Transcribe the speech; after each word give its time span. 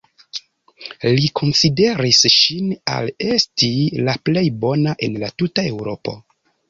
Li 1.17 1.27
konsideris 1.39 2.21
ŝin 2.37 2.71
al 2.95 3.11
esti 3.37 3.69
la 4.09 4.17
plej 4.31 4.45
bona 4.65 4.97
en 5.09 5.21
la 5.25 5.31
tuta 5.43 5.67
Eŭropo. 5.75 6.17